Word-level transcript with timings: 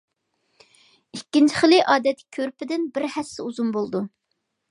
ئىككىنچى 1.17 1.59
خىلى 1.59 1.81
ئادەتتىكى 1.83 2.39
كۆرپىدىن 2.39 2.89
بىر 2.95 3.07
ھەسسە 3.17 3.45
ئۇزۇن 3.51 3.69
بولىدۇ. 3.79 4.05